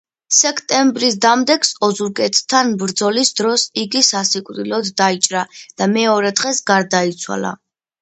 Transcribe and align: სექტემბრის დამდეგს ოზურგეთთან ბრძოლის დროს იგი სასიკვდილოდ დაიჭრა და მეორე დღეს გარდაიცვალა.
სექტემბრის 0.35 1.17
დამდეგს 1.25 1.71
ოზურგეთთან 1.89 2.73
ბრძოლის 2.85 3.33
დროს 3.43 3.67
იგი 3.85 4.03
სასიკვდილოდ 4.11 4.93
დაიჭრა 5.05 5.47
და 5.63 5.93
მეორე 5.97 6.37
დღეს 6.43 6.67
გარდაიცვალა. 6.75 7.59